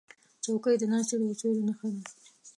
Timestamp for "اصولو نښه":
1.31-1.87